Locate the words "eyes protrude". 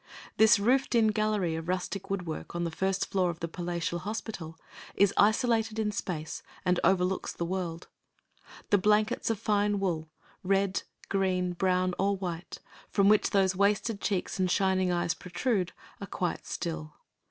14.91-15.71